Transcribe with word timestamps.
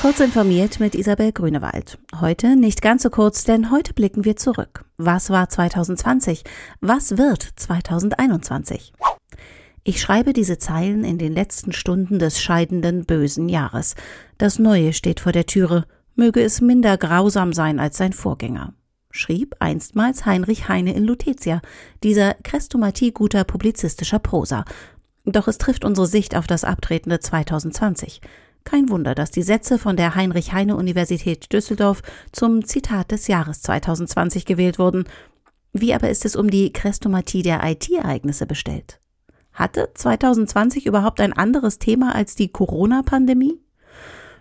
Kurz 0.00 0.18
informiert 0.20 0.80
mit 0.80 0.94
Isabel 0.94 1.30
Grünewald. 1.30 1.98
Heute 2.22 2.56
nicht 2.56 2.80
ganz 2.80 3.02
so 3.02 3.10
kurz, 3.10 3.44
denn 3.44 3.70
heute 3.70 3.92
blicken 3.92 4.24
wir 4.24 4.34
zurück. 4.34 4.86
Was 4.96 5.28
war 5.28 5.50
2020? 5.50 6.42
Was 6.80 7.18
wird 7.18 7.46
2021? 7.56 8.94
Ich 9.84 10.00
schreibe 10.00 10.32
diese 10.32 10.56
Zeilen 10.56 11.04
in 11.04 11.18
den 11.18 11.34
letzten 11.34 11.72
Stunden 11.72 12.18
des 12.18 12.40
scheidenden 12.40 13.04
bösen 13.04 13.50
Jahres. 13.50 13.94
Das 14.38 14.58
Neue 14.58 14.94
steht 14.94 15.20
vor 15.20 15.32
der 15.32 15.44
Türe. 15.44 15.84
Möge 16.14 16.40
es 16.40 16.62
minder 16.62 16.96
grausam 16.96 17.52
sein 17.52 17.78
als 17.78 17.98
sein 17.98 18.14
Vorgänger. 18.14 18.72
Schrieb 19.10 19.56
einstmals 19.58 20.24
Heinrich 20.24 20.70
Heine 20.70 20.94
in 20.94 21.04
Lutetia, 21.04 21.60
dieser 22.02 22.32
Krestomatie 22.42 23.12
guter 23.12 23.44
publizistischer 23.44 24.18
Prosa. 24.18 24.64
Doch 25.26 25.46
es 25.46 25.58
trifft 25.58 25.84
unsere 25.84 26.06
Sicht 26.06 26.34
auf 26.36 26.46
das 26.46 26.64
abtretende 26.64 27.20
2020. 27.20 28.22
Kein 28.64 28.88
Wunder, 28.88 29.14
dass 29.14 29.30
die 29.30 29.42
Sätze 29.42 29.78
von 29.78 29.96
der 29.96 30.14
Heinrich-Heine-Universität 30.14 31.52
Düsseldorf 31.52 32.02
zum 32.32 32.64
Zitat 32.64 33.10
des 33.10 33.26
Jahres 33.26 33.62
2020 33.62 34.44
gewählt 34.44 34.78
wurden. 34.78 35.04
Wie 35.72 35.94
aber 35.94 36.10
ist 36.10 36.24
es 36.24 36.36
um 36.36 36.50
die 36.50 36.72
Krestomatie 36.72 37.42
der 37.42 37.62
IT-Ereignisse 37.64 38.46
bestellt? 38.46 39.00
Hatte 39.52 39.90
2020 39.94 40.86
überhaupt 40.86 41.20
ein 41.20 41.32
anderes 41.32 41.78
Thema 41.78 42.14
als 42.14 42.34
die 42.34 42.48
Corona-Pandemie? 42.48 43.60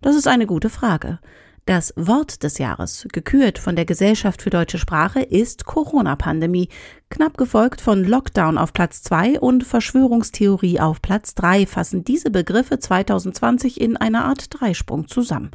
Das 0.00 0.16
ist 0.16 0.28
eine 0.28 0.46
gute 0.46 0.70
Frage. 0.70 1.20
Das 1.66 1.92
Wort 1.96 2.44
des 2.44 2.58
Jahres, 2.58 3.08
gekürt 3.12 3.58
von 3.58 3.74
der 3.74 3.84
Gesellschaft 3.84 4.40
für 4.40 4.50
deutsche 4.50 4.78
Sprache, 4.78 5.20
ist 5.20 5.64
Corona-Pandemie, 5.64 6.68
knapp 7.10 7.36
gefolgt 7.36 7.80
von 7.80 8.04
Lockdown 8.04 8.56
auf 8.56 8.72
Platz 8.72 9.02
2 9.02 9.40
und 9.40 9.64
Verschwörungstheorie 9.64 10.78
auf 10.78 11.02
Platz 11.02 11.34
3 11.34 11.66
fassen 11.66 12.04
diese 12.04 12.30
Begriffe 12.30 12.78
2020 12.78 13.80
in 13.80 13.96
einer 13.96 14.26
Art 14.26 14.46
Dreisprung 14.50 15.08
zusammen. 15.08 15.50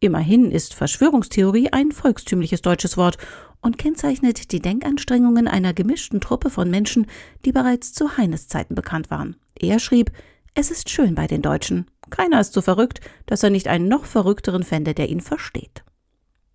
Immerhin 0.00 0.50
ist 0.50 0.74
Verschwörungstheorie 0.74 1.72
ein 1.72 1.92
volkstümliches 1.92 2.60
deutsches 2.60 2.98
Wort 2.98 3.16
und 3.62 3.78
kennzeichnet 3.78 4.52
die 4.52 4.60
Denkanstrengungen 4.60 5.48
einer 5.48 5.72
gemischten 5.72 6.20
Truppe 6.20 6.50
von 6.50 6.68
Menschen, 6.68 7.06
die 7.46 7.52
bereits 7.52 7.94
zu 7.94 8.18
Heines 8.18 8.48
Zeiten 8.48 8.74
bekannt 8.74 9.10
waren. 9.10 9.36
Er 9.58 9.78
schrieb, 9.78 10.12
es 10.52 10.70
ist 10.70 10.90
schön 10.90 11.14
bei 11.14 11.26
den 11.26 11.40
Deutschen. 11.40 11.86
Keiner 12.10 12.40
ist 12.40 12.52
so 12.52 12.60
verrückt, 12.60 13.00
dass 13.26 13.42
er 13.42 13.50
nicht 13.50 13.68
einen 13.68 13.88
noch 13.88 14.04
verrückteren 14.04 14.62
fände, 14.62 14.94
der 14.94 15.08
ihn 15.08 15.20
versteht. 15.20 15.84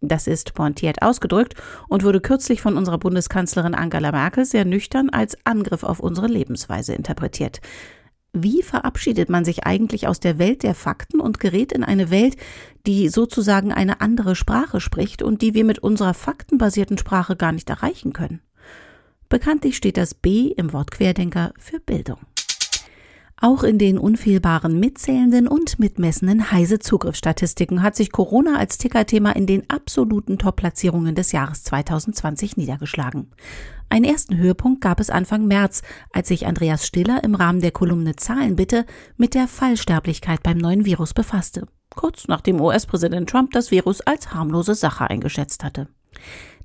Das 0.01 0.27
ist 0.27 0.53
pointiert 0.53 1.01
ausgedrückt 1.01 1.55
und 1.87 2.03
wurde 2.03 2.19
kürzlich 2.19 2.61
von 2.61 2.75
unserer 2.75 2.97
Bundeskanzlerin 2.97 3.73
Angela 3.73 4.11
Merkel 4.11 4.43
sehr 4.43 4.65
nüchtern 4.65 5.09
als 5.09 5.37
Angriff 5.45 5.83
auf 5.83 6.01
unsere 6.01 6.27
Lebensweise 6.27 6.93
interpretiert. 6.93 7.61
Wie 8.33 8.63
verabschiedet 8.63 9.29
man 9.29 9.45
sich 9.45 9.65
eigentlich 9.65 10.07
aus 10.07 10.19
der 10.19 10.39
Welt 10.39 10.63
der 10.63 10.75
Fakten 10.75 11.21
und 11.21 11.39
gerät 11.39 11.71
in 11.71 11.83
eine 11.83 12.09
Welt, 12.09 12.35
die 12.85 13.07
sozusagen 13.07 13.71
eine 13.71 14.01
andere 14.01 14.35
Sprache 14.35 14.81
spricht 14.81 15.21
und 15.21 15.41
die 15.41 15.53
wir 15.53 15.63
mit 15.63 15.79
unserer 15.79 16.13
faktenbasierten 16.13 16.97
Sprache 16.97 17.37
gar 17.37 17.53
nicht 17.53 17.69
erreichen 17.69 18.11
können? 18.11 18.41
Bekanntlich 19.29 19.77
steht 19.77 19.97
das 19.97 20.15
B 20.15 20.47
im 20.47 20.73
Wort 20.73 20.91
Querdenker 20.91 21.53
für 21.57 21.79
Bildung. 21.79 22.17
Auch 23.37 23.63
in 23.63 23.77
den 23.77 23.97
unfehlbaren 23.97 24.79
mitzählenden 24.79 25.47
und 25.47 25.79
mitmessenden 25.79 26.51
heise 26.51 26.79
Zugriffsstatistiken 26.79 27.81
hat 27.81 27.95
sich 27.95 28.11
Corona 28.11 28.57
als 28.57 28.77
Tickerthema 28.77 29.31
in 29.31 29.47
den 29.47 29.69
absoluten 29.69 30.37
Top-Platzierungen 30.37 31.15
des 31.15 31.31
Jahres 31.31 31.63
2020 31.63 32.55
niedergeschlagen. 32.57 33.31
Einen 33.89 34.05
ersten 34.05 34.37
Höhepunkt 34.37 34.81
gab 34.81 34.99
es 34.99 35.09
Anfang 35.09 35.45
März, 35.45 35.81
als 36.11 36.29
sich 36.29 36.47
Andreas 36.47 36.87
Stiller 36.87 37.23
im 37.23 37.35
Rahmen 37.35 37.61
der 37.61 37.71
Kolumne 37.71 38.15
Zahlenbitte 38.15 38.85
mit 39.17 39.35
der 39.35 39.47
Fallsterblichkeit 39.47 40.41
beim 40.41 40.57
neuen 40.57 40.85
Virus 40.85 41.13
befasste. 41.13 41.67
Kurz 41.95 42.27
nachdem 42.27 42.59
US-Präsident 42.59 43.29
Trump 43.29 43.51
das 43.51 43.71
Virus 43.71 44.01
als 44.01 44.33
harmlose 44.33 44.73
Sache 44.73 45.09
eingeschätzt 45.09 45.63
hatte. 45.63 45.87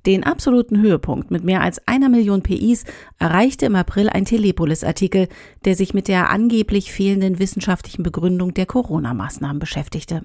Den 0.05 0.23
absoluten 0.23 0.81
Höhepunkt 0.81 1.29
mit 1.29 1.43
mehr 1.43 1.61
als 1.61 1.85
einer 1.87 2.09
Million 2.09 2.41
PIs 2.41 2.85
erreichte 3.17 3.65
im 3.65 3.75
April 3.75 4.09
ein 4.09 4.25
Telepolis-Artikel, 4.25 5.27
der 5.65 5.75
sich 5.75 5.93
mit 5.93 6.07
der 6.07 6.29
angeblich 6.29 6.91
fehlenden 6.91 7.37
wissenschaftlichen 7.39 8.03
Begründung 8.03 8.53
der 8.53 8.65
Corona-Maßnahmen 8.65 9.59
beschäftigte. 9.59 10.23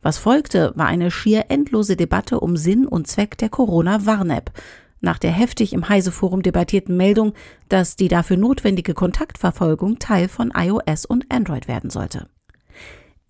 Was 0.00 0.18
folgte, 0.18 0.72
war 0.76 0.86
eine 0.86 1.10
schier 1.10 1.46
endlose 1.48 1.96
Debatte 1.96 2.40
um 2.40 2.56
Sinn 2.56 2.86
und 2.86 3.08
Zweck 3.08 3.36
der 3.38 3.48
Corona-Warn-App. 3.48 4.52
Nach 5.00 5.18
der 5.18 5.32
heftig 5.32 5.72
im 5.72 5.88
Heise-Forum 5.88 6.42
debattierten 6.42 6.96
Meldung, 6.96 7.32
dass 7.68 7.96
die 7.96 8.08
dafür 8.08 8.36
notwendige 8.36 8.94
Kontaktverfolgung 8.94 9.98
Teil 9.98 10.28
von 10.28 10.52
iOS 10.54 11.04
und 11.06 11.26
Android 11.30 11.68
werden 11.68 11.90
sollte. 11.90 12.28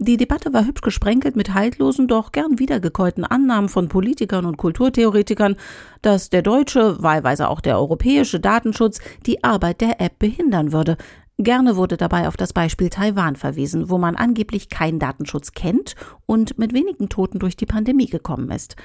Die 0.03 0.17
Debatte 0.17 0.55
war 0.55 0.65
hübsch 0.65 0.81
gesprenkelt 0.81 1.37
mit 1.37 1.53
haltlosen, 1.53 2.09
doch 2.09 2.33
gern 2.33 2.59
wiedergekäuten 2.59 3.23
Annahmen 3.23 3.69
von 3.69 3.89
Politikern 3.89 4.47
und 4.47 4.57
Kulturtheoretikern, 4.57 5.57
dass 6.01 6.31
der 6.31 6.41
deutsche, 6.41 7.03
wahlweise 7.03 7.51
auch 7.51 7.61
der 7.61 7.79
europäische 7.79 8.41
Datenschutz 8.41 9.01
die 9.27 9.45
Arbeit 9.45 9.83
der 9.83 10.01
App 10.01 10.19
behindern 10.19 10.73
würde. 10.73 10.97
Gerne 11.37 11.77
wurde 11.77 11.99
dabei 11.99 12.29
auf 12.29 12.39
das 12.39 12.55
Beispiel 12.55 12.89
Taiwan 12.89 13.37
verwiesen, 13.37 13.91
wo 13.91 13.99
man 13.99 14.17
angeblich 14.17 14.71
keinen 14.71 15.01
Datenschutz 15.01 15.53
kennt 15.53 15.97
und 16.25 16.57
mit 16.57 16.73
wenigen 16.73 17.11
Toten 17.11 17.39
durch 17.39 17.59
die 17.59 17.67
Pandemie 17.67 18.07
gekommen 18.07 18.51
ist. 18.51 18.77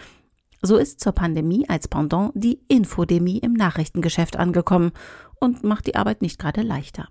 So 0.61 0.75
ist 0.75 0.99
zur 0.99 1.13
Pandemie 1.13 1.63
als 1.69 1.87
Pendant 1.87 2.33
die 2.35 2.59
Infodemie 2.67 3.37
im 3.37 3.53
Nachrichtengeschäft 3.53 4.35
angekommen 4.35 4.91
und 5.39 5.63
macht 5.63 5.87
die 5.87 5.95
Arbeit 5.95 6.21
nicht 6.21 6.39
gerade 6.39 6.61
leichter. 6.61 7.07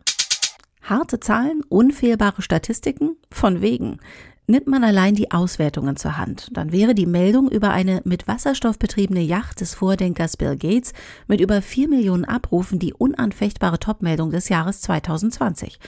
Harte 0.85 1.19
Zahlen, 1.19 1.63
unfehlbare 1.71 2.43
Statistiken? 2.43 3.17
Von 3.31 3.63
wegen. 3.63 4.01
Nimmt 4.47 4.67
man 4.67 4.85
allein 4.85 5.15
die 5.15 5.31
Auswertungen 5.31 5.97
zur 5.97 6.19
Hand, 6.19 6.51
dann 6.53 6.73
wäre 6.73 6.95
die 6.95 7.07
Meldung 7.07 7.51
über 7.51 7.71
eine 7.71 8.03
mit 8.05 8.29
Wasserstoff 8.29 8.79
betriebene 8.79 9.23
Yacht 9.23 9.63
des 9.63 9.73
Vordenkers 9.73 10.37
Bill 10.37 10.59
Gates 10.59 10.93
mit 11.27 11.41
über 11.41 11.63
vier 11.63 11.89
Millionen 11.89 12.27
Abrufen 12.27 12.79
die 12.79 12.93
unanfechtbare 12.93 13.79
Topmeldung 13.79 14.31
des 14.31 14.51
Jahres 14.51 14.83
2020. 14.83 15.79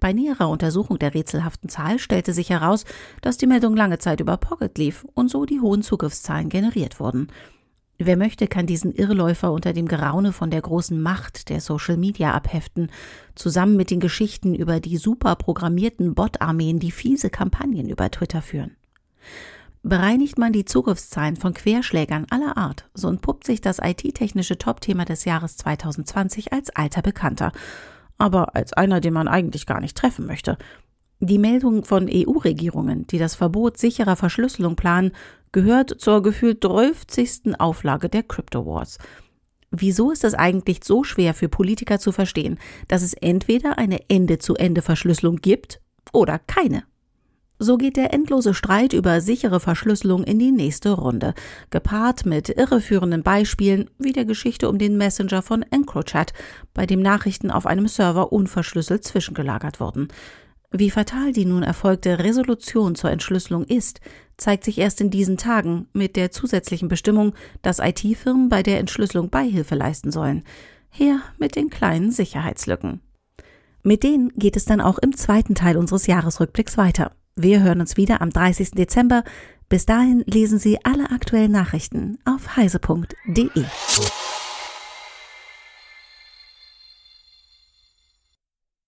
Bei 0.00 0.14
näherer 0.14 0.48
Untersuchung 0.48 0.98
der 0.98 1.12
rätselhaften 1.12 1.68
Zahl 1.68 1.98
stellte 1.98 2.32
sich 2.32 2.48
heraus, 2.48 2.86
dass 3.20 3.36
die 3.36 3.46
Meldung 3.46 3.76
lange 3.76 3.98
Zeit 3.98 4.20
über 4.20 4.38
Pocket 4.38 4.78
lief 4.78 5.06
und 5.12 5.30
so 5.30 5.44
die 5.44 5.60
hohen 5.60 5.82
Zugriffszahlen 5.82 6.48
generiert 6.48 7.00
wurden. 7.00 7.28
Wer 8.00 8.16
möchte, 8.16 8.46
kann 8.46 8.66
diesen 8.66 8.92
Irrläufer 8.92 9.50
unter 9.50 9.72
dem 9.72 9.88
Geraune 9.88 10.32
von 10.32 10.50
der 10.50 10.62
großen 10.62 11.00
Macht 11.00 11.48
der 11.48 11.60
Social 11.60 11.96
Media 11.96 12.32
abheften, 12.32 12.92
zusammen 13.34 13.76
mit 13.76 13.90
den 13.90 13.98
Geschichten 13.98 14.54
über 14.54 14.78
die 14.78 14.96
super 14.98 15.34
programmierten 15.34 16.14
Bot-Armeen, 16.14 16.78
die 16.78 16.92
fiese 16.92 17.28
Kampagnen 17.28 17.88
über 17.88 18.08
Twitter 18.08 18.40
führen. 18.40 18.76
Bereinigt 19.82 20.38
man 20.38 20.52
die 20.52 20.64
Zugriffszahlen 20.64 21.34
von 21.34 21.54
Querschlägern 21.54 22.26
aller 22.30 22.56
Art, 22.56 22.88
so 22.94 23.08
entpuppt 23.08 23.44
sich 23.44 23.60
das 23.60 23.80
IT-technische 23.82 24.58
Topthema 24.58 25.04
des 25.04 25.24
Jahres 25.24 25.56
2020 25.56 26.52
als 26.52 26.70
alter 26.70 27.02
Bekannter, 27.02 27.50
aber 28.16 28.54
als 28.54 28.72
einer, 28.72 29.00
den 29.00 29.14
man 29.14 29.26
eigentlich 29.26 29.66
gar 29.66 29.80
nicht 29.80 29.96
treffen 29.96 30.26
möchte. 30.26 30.56
Die 31.20 31.38
Meldung 31.38 31.84
von 31.84 32.08
EU-Regierungen, 32.08 33.08
die 33.08 33.18
das 33.18 33.34
Verbot 33.34 33.76
sicherer 33.76 34.14
Verschlüsselung 34.14 34.76
planen, 34.76 35.10
gehört 35.52 36.00
zur 36.00 36.22
gefühlt 36.22 36.62
30. 36.64 37.58
Auflage 37.58 38.08
der 38.08 38.22
Crypto 38.22 38.66
Wars. 38.66 38.98
Wieso 39.70 40.10
ist 40.10 40.24
es 40.24 40.34
eigentlich 40.34 40.80
so 40.84 41.04
schwer 41.04 41.34
für 41.34 41.48
Politiker 41.48 41.98
zu 41.98 42.12
verstehen, 42.12 42.58
dass 42.88 43.02
es 43.02 43.12
entweder 43.12 43.76
eine 43.76 44.08
Ende-zu-Ende-Verschlüsselung 44.08 45.36
gibt 45.36 45.80
oder 46.12 46.38
keine? 46.38 46.84
So 47.60 47.76
geht 47.76 47.96
der 47.96 48.14
endlose 48.14 48.54
Streit 48.54 48.92
über 48.92 49.20
sichere 49.20 49.58
Verschlüsselung 49.58 50.22
in 50.22 50.38
die 50.38 50.52
nächste 50.52 50.92
Runde, 50.92 51.34
gepaart 51.70 52.24
mit 52.24 52.48
irreführenden 52.50 53.24
Beispielen 53.24 53.90
wie 53.98 54.12
der 54.12 54.24
Geschichte 54.24 54.68
um 54.68 54.78
den 54.78 54.96
Messenger 54.96 55.42
von 55.42 55.64
EncroChat, 55.64 56.32
bei 56.72 56.86
dem 56.86 57.02
Nachrichten 57.02 57.50
auf 57.50 57.66
einem 57.66 57.88
Server 57.88 58.32
unverschlüsselt 58.32 59.02
zwischengelagert 59.02 59.80
wurden. 59.80 60.08
Wie 60.70 60.90
fatal 60.90 61.32
die 61.32 61.46
nun 61.46 61.62
erfolgte 61.62 62.18
Resolution 62.18 62.94
zur 62.94 63.10
Entschlüsselung 63.10 63.64
ist, 63.64 64.00
zeigt 64.36 64.64
sich 64.64 64.78
erst 64.78 65.00
in 65.00 65.10
diesen 65.10 65.38
Tagen 65.38 65.88
mit 65.94 66.14
der 66.14 66.30
zusätzlichen 66.30 66.88
Bestimmung, 66.88 67.34
dass 67.62 67.78
IT-Firmen 67.78 68.50
bei 68.50 68.62
der 68.62 68.78
Entschlüsselung 68.78 69.30
Beihilfe 69.30 69.74
leisten 69.74 70.12
sollen. 70.12 70.44
Her 70.90 71.20
mit 71.38 71.56
den 71.56 71.70
kleinen 71.70 72.10
Sicherheitslücken. 72.10 73.00
Mit 73.82 74.02
denen 74.02 74.30
geht 74.36 74.56
es 74.56 74.66
dann 74.66 74.82
auch 74.82 74.98
im 74.98 75.16
zweiten 75.16 75.54
Teil 75.54 75.78
unseres 75.78 76.06
Jahresrückblicks 76.06 76.76
weiter. 76.76 77.12
Wir 77.34 77.62
hören 77.62 77.80
uns 77.80 77.96
wieder 77.96 78.20
am 78.20 78.30
30. 78.30 78.72
Dezember. 78.72 79.24
Bis 79.68 79.86
dahin 79.86 80.22
lesen 80.26 80.58
Sie 80.58 80.78
alle 80.84 81.10
aktuellen 81.10 81.52
Nachrichten 81.52 82.18
auf 82.24 82.56
heise.de. 82.56 83.64